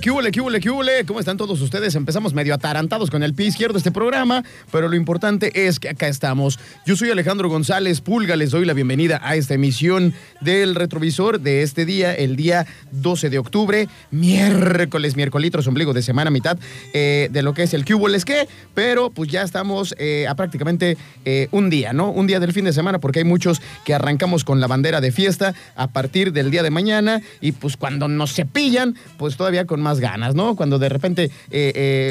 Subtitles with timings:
[0.00, 1.04] qué hule, qué hule, qué hule.
[1.06, 1.94] ¿Cómo están todos ustedes?
[1.94, 5.88] Empezamos medio atarantados con el pie izquierdo de este programa, pero lo importante es que
[5.88, 6.58] acá estamos.
[6.84, 10.12] Yo soy Alejandro González Pulga, les doy la bienvenida a esta emisión
[10.42, 16.30] del retrovisor de este día, el día 12 de octubre, miércoles, miércoles, ombligo de semana,
[16.30, 16.58] mitad
[16.92, 20.98] eh, de lo que es el es que, pero pues ya estamos eh, a prácticamente
[21.24, 22.10] eh, un día, ¿no?
[22.10, 25.12] Un día del fin de semana, porque hay muchos que arrancamos con la bandera de
[25.12, 29.85] fiesta a partir del día de mañana y pues cuando nos cepillan, pues todavía con
[29.86, 30.56] más ganas, ¿no?
[30.56, 31.30] Cuando de repente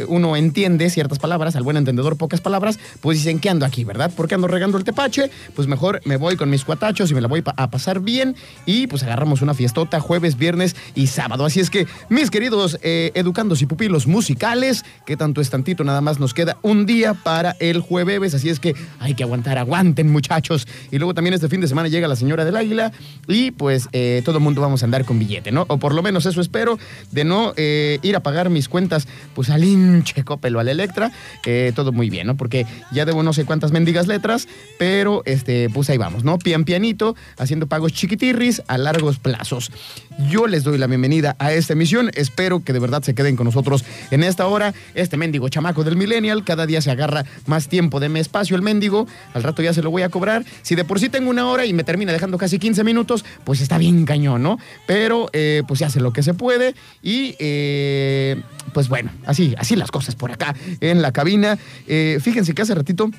[0.08, 4.12] uno entiende ciertas palabras, al buen entendedor pocas palabras, pues dicen que ando aquí, ¿verdad?
[4.16, 7.28] Porque ando regando el tepache, pues mejor me voy con mis cuatachos y me la
[7.28, 11.46] voy a pasar bien y pues agarramos una fiestota jueves, viernes y sábado.
[11.46, 16.02] Así es que, mis queridos eh, educandos y pupilos musicales, que tanto es tantito, nada
[16.02, 20.12] más nos queda un día para el jueves, así es que hay que aguantar, aguanten
[20.12, 20.68] muchachos.
[20.92, 22.92] Y luego también este fin de semana llega la señora del águila
[23.28, 25.66] y pues eh, todo el mundo vamos a andar con billete, ¿no?
[25.68, 26.78] O por lo menos eso espero,
[27.12, 31.12] de no eh, ir a pagar mis cuentas pues al hinche Coppel o al Electra,
[31.76, 32.38] todo muy bien, ¿no?
[32.38, 36.38] Porque ya debo no sé cuántas mendigas letras, pero este, pues ahí vamos, ¿no?
[36.40, 39.72] Pian pianito, haciendo pagos chiquitirris a largos plazos.
[40.30, 42.10] Yo les doy la bienvenida a esta emisión.
[42.14, 44.74] Espero que de verdad se queden con nosotros en esta hora.
[44.94, 48.62] Este mendigo chamaco del Millennial, cada día se agarra más tiempo de mi espacio el
[48.62, 49.08] mendigo.
[49.34, 50.46] Al rato ya se lo voy a cobrar.
[50.62, 53.60] Si de por sí tengo una hora y me termina dejando casi 15 minutos, pues
[53.60, 54.58] está bien cañón, ¿no?
[54.88, 56.76] Pero eh, pues se hace lo que se puede.
[57.02, 57.55] Y eh,
[58.74, 61.58] pues bueno, así, así las cosas por acá en la cabina.
[61.88, 63.10] Eh, fíjense que hace ratito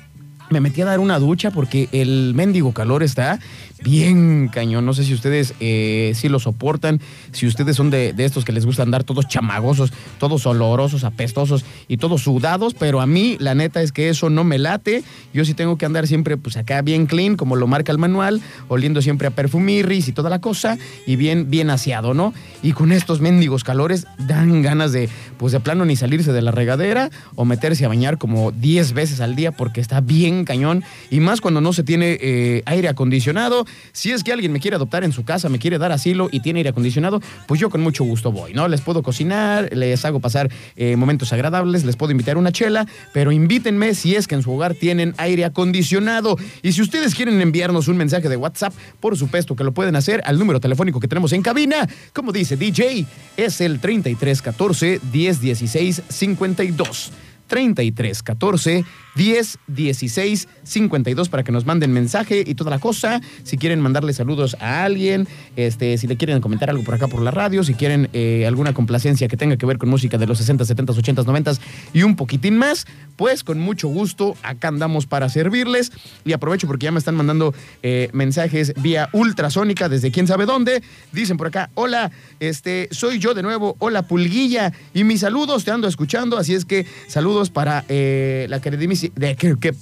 [0.49, 3.39] me metí a dar una ducha porque el mendigo calor está
[3.83, 4.85] bien cañón.
[4.85, 6.99] No sé si ustedes eh, sí lo soportan,
[7.31, 11.97] si ustedes son de, estos que les gusta andar todos chamagosos, todos olorosos, apestosos y
[11.97, 15.03] todos sudados, pero a mí la neta es que eso no me late.
[15.33, 18.41] Yo sí tengo que andar siempre pues acá bien clean, como lo marca el manual,
[18.67, 22.33] oliendo siempre a perfumirris y toda la cosa, y bien, bien aseado, ¿no?
[22.63, 26.51] Y con estos mendigos calores dan ganas de, pues de plano ni salirse de la
[26.51, 31.19] regadera o meterse a bañar como 10 veces al día porque está bien cañón, y
[31.19, 35.03] más cuando no se tiene eh, aire acondicionado si es que alguien me quiere adoptar
[35.03, 38.03] en su casa, me quiere dar asilo y tiene aire acondicionado, pues yo con mucho
[38.03, 38.67] gusto voy, ¿no?
[38.67, 43.31] Les puedo cocinar, les hago pasar eh, momentos agradables, les puedo invitar una chela, pero
[43.31, 46.37] invítenme si es que en su hogar tienen aire acondicionado.
[46.61, 50.21] Y si ustedes quieren enviarnos un mensaje de WhatsApp, por supuesto que lo pueden hacer
[50.25, 51.87] al número telefónico que tenemos en cabina.
[52.13, 53.05] Como dice DJ,
[53.37, 57.11] es el 3314 1016 52.
[57.47, 58.85] 3314
[59.15, 63.21] 10 16 52 para que nos manden mensaje y toda la cosa.
[63.43, 67.21] Si quieren mandarle saludos a alguien, este, si le quieren comentar algo por acá por
[67.21, 70.37] la radio, si quieren eh, alguna complacencia que tenga que ver con música de los
[70.37, 71.53] 60, 70, 80, 90
[71.93, 75.91] y un poquitín más, pues con mucho gusto acá andamos para servirles.
[76.25, 80.83] Y aprovecho porque ya me están mandando eh, mensajes vía ultrasónica desde quién sabe dónde.
[81.11, 85.71] Dicen por acá, hola, este, soy yo de nuevo, hola Pulguilla, y mis saludos te
[85.71, 89.73] ando escuchando, así es que saludos para eh, la queridísima ¿qué?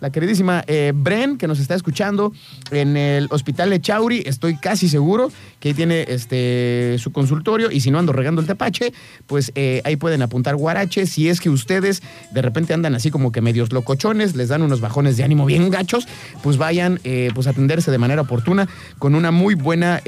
[0.00, 2.32] La queridísima eh, Bren, que nos está escuchando
[2.70, 4.22] en el Hospital de Chauri.
[4.26, 5.30] Estoy casi seguro
[5.60, 7.70] que ahí tiene este, su consultorio.
[7.70, 8.92] Y si no ando regando el tepache,
[9.26, 11.06] pues eh, ahí pueden apuntar guarache.
[11.06, 12.02] Si es que ustedes
[12.32, 15.70] de repente andan así como que medios locochones, les dan unos bajones de ánimo bien
[15.70, 16.08] gachos,
[16.42, 18.68] pues vayan eh, pues atenderse de manera oportuna
[18.98, 20.00] con una muy buena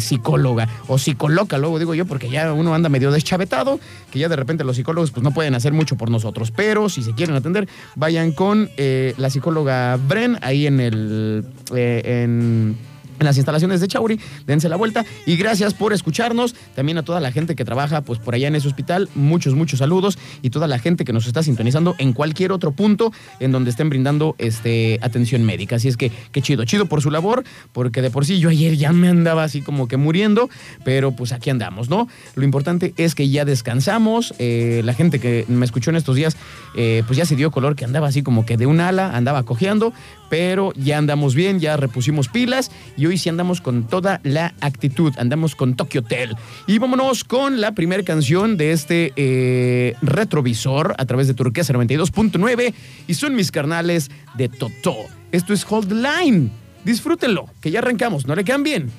[0.00, 4.36] psicóloga o psicoloca, luego digo yo, porque ya uno anda medio deschavetado, que ya de
[4.36, 6.50] repente los psicólogos pues no pueden hacer mucho por nosotros.
[6.50, 8.70] Pero si se quieren atender, vayan con
[9.16, 11.44] la psicóloga Bren, ahí en el.
[11.74, 12.76] Eh, en
[13.18, 14.20] en las instalaciones de Chauri.
[14.46, 16.54] Dense la vuelta y gracias por escucharnos.
[16.74, 19.78] También a toda la gente que trabaja pues por allá en ese hospital, muchos, muchos
[19.78, 23.70] saludos y toda la gente que nos está sintonizando en cualquier otro punto en donde
[23.70, 25.76] estén brindando este, atención médica.
[25.76, 28.76] Así es que qué chido, chido por su labor, porque de por sí yo ayer
[28.76, 30.48] ya me andaba así como que muriendo,
[30.84, 32.08] pero pues aquí andamos, ¿no?
[32.34, 34.34] Lo importante es que ya descansamos.
[34.38, 36.36] Eh, la gente que me escuchó en estos días,
[36.76, 39.42] eh, pues ya se dio color que andaba así como que de un ala, andaba
[39.44, 39.92] cojeando,
[40.28, 45.12] pero ya andamos bien, ya repusimos pilas y hoy sí andamos con toda la actitud,
[45.18, 46.36] andamos con Tokyo Hotel.
[46.66, 52.74] Y vámonos con la primera canción de este eh, retrovisor a través de Turquesa 92.9
[53.06, 54.96] y son mis carnales de Toto.
[55.32, 56.50] Esto es Hold Line.
[56.84, 58.90] Disfrútenlo, que ya arrancamos, no le cambien.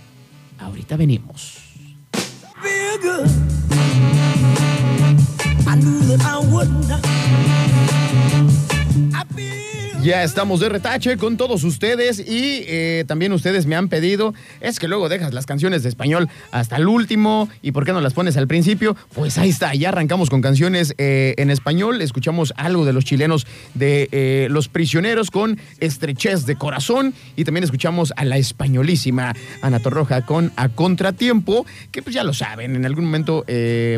[0.59, 1.57] Ahorita venimos.
[10.07, 14.79] Ya estamos de retache con todos ustedes y eh, también ustedes me han pedido, es
[14.79, 18.13] que luego dejas las canciones de español hasta el último y ¿por qué no las
[18.13, 18.95] pones al principio?
[19.13, 23.47] Pues ahí está, ya arrancamos con canciones eh, en español, escuchamos algo de los chilenos
[23.73, 29.81] de eh, Los Prisioneros con Estrechez de Corazón y también escuchamos a la españolísima Ana
[29.81, 33.43] Torroja con A Contratiempo, que pues ya lo saben, en algún momento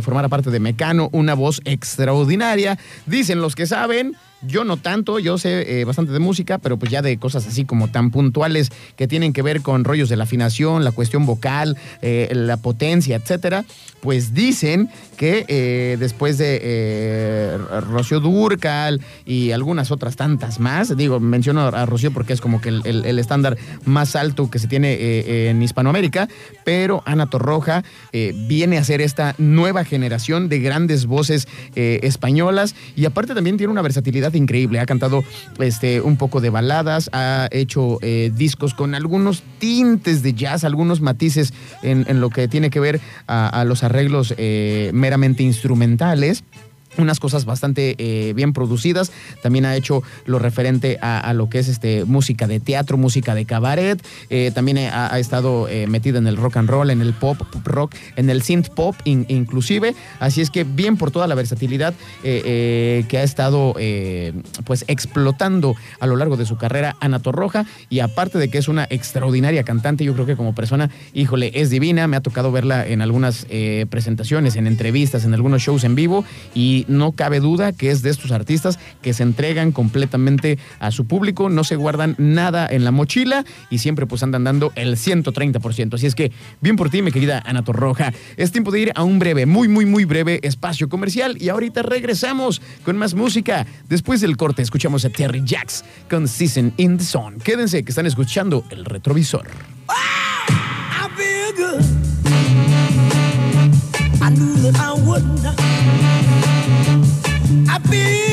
[0.01, 4.17] formará parte de Mecano, una voz extraordinaria, dicen los que saben.
[4.41, 7.65] Yo no tanto, yo sé eh, bastante de música, pero pues ya de cosas así
[7.65, 11.77] como tan puntuales que tienen que ver con rollos de la afinación, la cuestión vocal,
[12.01, 13.65] eh, la potencia, etcétera,
[14.00, 21.62] pues dicen que eh, después de Rocío Durcal y algunas otras tantas más, digo, menciono
[21.62, 26.30] a Rocío porque es como que el, estándar más alto que se tiene en Hispanoamérica,
[26.63, 27.83] pero Ana Torroja
[28.13, 33.81] viene a ser esta nueva generación de grandes voces españolas y aparte también tiene una
[33.81, 34.79] versatilidad increíble.
[34.79, 35.23] Ha cantado
[35.59, 41.01] este, un poco de baladas, ha hecho eh, discos con algunos tintes de jazz, algunos
[41.01, 46.43] matices en, lo que tiene que ver a, los arreglos eh, meramente instrumentales
[47.01, 49.11] unas cosas bastante eh, bien producidas.
[49.41, 53.45] También ha hecho lo referente a, lo que es este, música de teatro, música de
[53.45, 54.03] cabaret.
[54.29, 57.95] Eh, también ha, estado eh, metida en el rock and roll, en el pop, rock,
[58.15, 59.95] en el synth pop inclusive.
[60.19, 63.75] Así es que bien por toda la versatilidad que ha estado
[64.65, 67.65] pues explotando a lo largo de su carrera Ana Torroja.
[67.89, 71.69] Y aparte de que es una extraordinaria cantante, yo creo que como persona, híjole, es
[71.69, 72.07] divina.
[72.07, 73.45] Me ha tocado verla en algunas
[73.89, 76.25] presentaciones, en entrevistas, en algunos shows en vivo.
[76.53, 81.06] Y no cabe duda que es de estos artistas que se entregan completamente a su
[81.06, 85.94] público, no se guardan nada en la mochila y siempre pues andan dando el 130%.
[85.94, 86.31] Así es que
[86.62, 88.13] bien por ti, mi querida Ana Torroja.
[88.38, 91.83] Es tiempo de ir a un breve, muy, muy, muy breve espacio comercial y ahorita
[91.83, 93.65] regresamos con más música.
[93.88, 97.39] Después del corte escuchamos a Terry Jacks con Season in the Sun.
[97.39, 99.47] Quédense que están escuchando el retrovisor.
[107.51, 108.28] I've been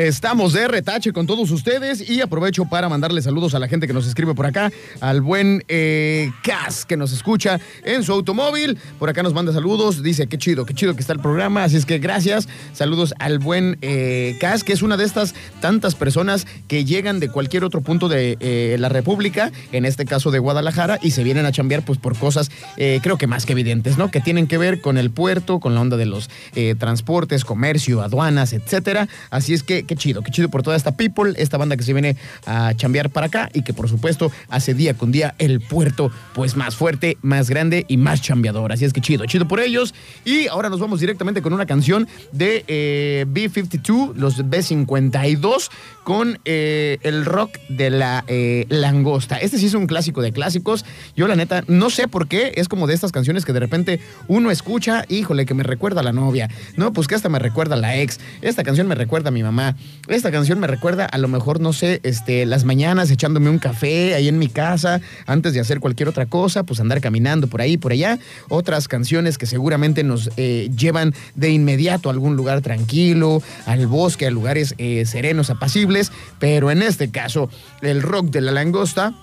[0.00, 3.92] Estamos de retache con todos ustedes y aprovecho para mandarle saludos a la gente que
[3.92, 8.78] nos escribe por acá, al buen eh, Cas que nos escucha en su automóvil.
[8.98, 11.64] Por acá nos manda saludos, dice qué chido, qué chido que está el programa.
[11.64, 12.48] Así es que gracias.
[12.72, 17.64] Saludos al buen eh, que es una de estas tantas personas que llegan de cualquier
[17.64, 21.52] otro punto de eh, la República, en este caso de Guadalajara, y se vienen a
[21.52, 24.10] chambear pues por cosas eh, creo que más que evidentes, ¿no?
[24.10, 26.30] Que tienen que ver con el puerto, con la onda de los
[26.78, 29.06] transportes, comercio, aduanas, etcétera.
[29.28, 31.92] Así es que qué chido, qué chido por toda esta people, esta banda que se
[31.92, 32.14] viene
[32.46, 36.54] a chambear para acá y que por supuesto hace día con día el puerto pues
[36.54, 38.70] más fuerte, más grande y más chambeador.
[38.70, 39.92] Así es que chido, chido por ellos.
[40.24, 45.70] Y ahora nos vamos directamente con una canción de eh, B52, los B52,
[46.04, 49.38] con eh, el rock de la eh, langosta.
[49.38, 50.84] Este sí es un clásico de clásicos.
[51.16, 54.00] Yo la neta no sé por qué, es como de estas canciones que de repente
[54.28, 56.48] uno escucha, híjole, que me recuerda a la novia.
[56.76, 58.20] No, pues que hasta me recuerda a la ex.
[58.40, 59.74] Esta canción me recuerda a mi mamá.
[60.08, 64.14] Esta canción me recuerda a lo mejor, no sé, este, las mañanas echándome un café
[64.14, 67.76] ahí en mi casa, antes de hacer cualquier otra cosa, pues andar caminando por ahí,
[67.76, 68.18] por allá.
[68.48, 74.26] Otras canciones que seguramente nos eh, llevan de inmediato a algún lugar tranquilo, al bosque,
[74.26, 77.48] a lugares eh, serenos, apacibles, pero en este caso,
[77.82, 79.14] el rock de la langosta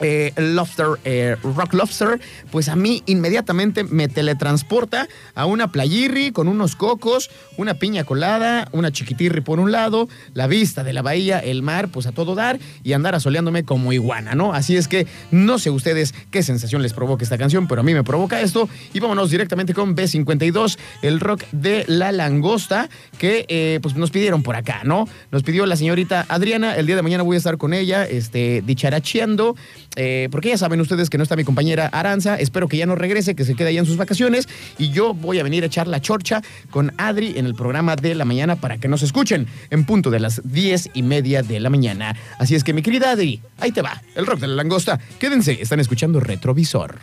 [0.00, 2.20] eh, Lobster, eh, Rock Lobster,
[2.50, 8.68] pues a mí inmediatamente me teletransporta a una playirri con unos cocos, una piña colada,
[8.72, 12.34] una chiquitirri por un lado, la vista de la bahía, el mar, pues a todo
[12.34, 14.52] dar y andar asoleándome como iguana, ¿no?
[14.54, 17.94] Así es que no sé ustedes qué sensación les provoca esta canción, pero a mí
[17.94, 22.88] me provoca esto y vámonos directamente con B52, el rock de la langosta
[23.18, 25.08] que eh, pues nos pidieron por acá, ¿no?
[25.30, 28.62] Nos pidió la señorita Adriana, el día de mañana voy a estar con ella, este,
[28.64, 29.56] dicharacheando.
[29.96, 32.94] Eh, porque ya saben ustedes que no está mi compañera Aranza, espero que ya no
[32.94, 35.88] regrese, que se quede allá en sus vacaciones y yo voy a venir a echar
[35.88, 39.84] la chorcha con Adri en el programa de la mañana para que nos escuchen en
[39.84, 42.14] punto de las diez y media de la mañana.
[42.38, 45.00] Así es que mi querida Adri, ahí te va, el rock de la langosta.
[45.18, 47.00] Quédense, están escuchando Retrovisor.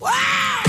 [0.00, 0.65] We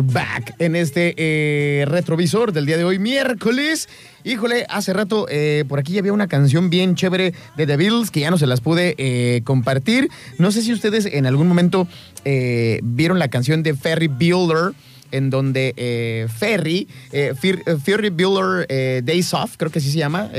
[0.00, 3.88] back en este eh, retrovisor del día de hoy, miércoles.
[4.24, 8.20] Híjole, hace rato eh, por aquí había una canción bien chévere de The Beatles que
[8.20, 10.08] ya no se las pude eh, compartir.
[10.38, 11.86] No sé si ustedes en algún momento
[12.24, 14.72] vieron la canción de Ferry Builder
[15.12, 18.66] en donde eh, Ferry, eh, eh, Ferry Bueller
[19.04, 20.30] Days Off, creo que así se llama,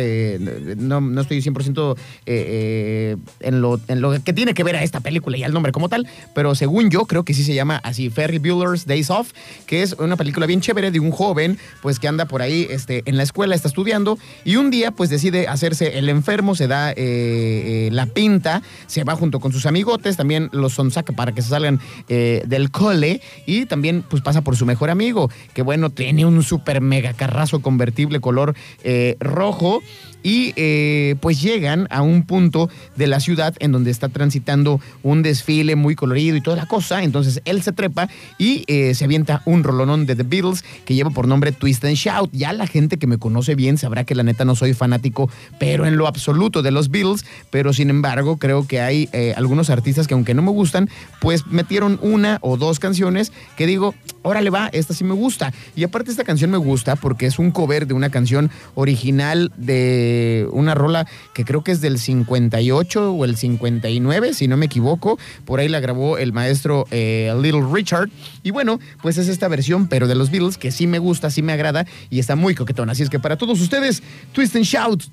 [0.78, 5.38] no, no, estoy 100% en, lo, en lo que tiene que ver a esta película
[5.38, 8.40] y al nombre como tal, pero según yo creo que sí se llama así, Ferry
[8.40, 9.32] Bueller's Days Off,
[9.68, 13.04] que es una película bien chévere de un joven, pues que anda por ahí este,
[13.06, 16.94] en la escuela, está estudiando, y un día pues decide hacerse el enfermo, se da
[16.96, 21.80] la pinta, se va junto con sus amigotes, también los sonsaca para que se salgan
[22.08, 26.82] del cole, y también pues pasa por su mejor amigo, que bueno, tiene un super
[26.82, 29.82] mega carrazo convertible color eh, rojo
[30.24, 35.22] y eh, pues llegan a un punto de la ciudad en donde está transitando un
[35.22, 37.04] desfile muy colorido y toda la cosa.
[37.04, 41.10] Entonces él se trepa y eh, se avienta un rolonón de The Beatles que lleva
[41.10, 42.32] por nombre Twist and Shout.
[42.32, 45.30] Ya la gente que me conoce bien sabrá que la neta no soy fanático,
[45.60, 47.26] pero en lo absoluto de los Beatles.
[47.50, 50.90] Pero sin embargo, creo que hay eh, algunos artistas que aunque no me gustan,
[51.20, 55.54] pues metieron una o dos canciones que digo, órale esta sí me gusta.
[55.76, 60.48] Y aparte esta canción me gusta porque es un cover de una canción original de
[60.52, 65.18] una rola que creo que es del 58 o el 59, si no me equivoco.
[65.46, 68.10] Por ahí la grabó el maestro eh, Little Richard.
[68.44, 71.42] Y bueno, pues es esta versión, pero de los Beatles, que sí me gusta, sí
[71.42, 72.92] me agrada y está muy coquetona.
[72.92, 75.04] Así es que para todos ustedes, Twist and Shout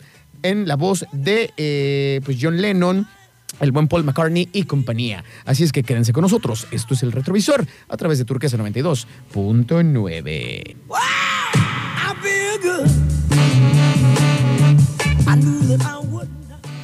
[0.43, 3.07] en la voz de eh, pues John Lennon,
[3.61, 5.25] el buen Paul McCartney y compañía.
[5.45, 6.67] Así es que quédense con nosotros.
[6.71, 10.77] Esto es el retrovisor a través de Turquesa 92.9.
[10.87, 10.99] Wow,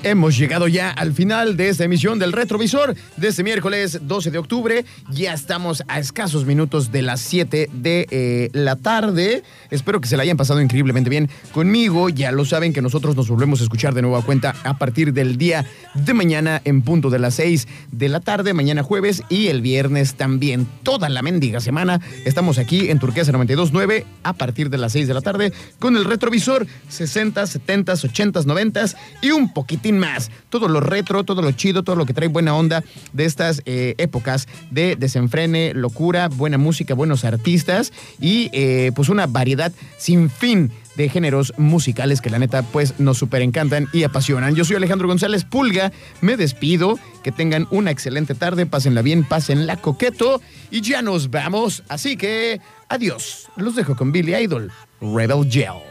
[0.06, 4.38] Hemos llegado ya al final de esta emisión del retrovisor de este miércoles 12 de
[4.38, 4.84] octubre.
[5.10, 9.42] Ya estamos a escasos minutos de las 7 de eh, la tarde.
[9.68, 12.08] Espero que se la hayan pasado increíblemente bien conmigo.
[12.08, 15.38] Ya lo saben que nosotros nos volvemos a escuchar de nueva cuenta a partir del
[15.38, 19.60] día de mañana en punto de las 6 de la tarde, mañana jueves y el
[19.60, 20.68] viernes también.
[20.84, 25.14] Toda la mendiga semana estamos aquí en Turquesa 929 a partir de las 6 de
[25.14, 28.84] la tarde con el retrovisor 60, 70, 80, 90
[29.20, 30.30] y un poquitín más.
[30.48, 33.94] Todo lo retro, todo lo chido, todo lo que trae buena onda de estas eh,
[33.98, 40.72] épocas de desenfrene, locura, buena música, buenos artistas y eh, pues una variedad sin fin
[40.96, 44.54] de géneros musicales que la neta pues nos super encantan y apasionan.
[44.54, 49.76] Yo soy Alejandro González Pulga, me despido, que tengan una excelente tarde, pásenla bien, pásenla
[49.76, 51.82] coqueto y ya nos vamos.
[51.88, 55.82] Así que adiós, los dejo con Billy Idol, Rebel Gel.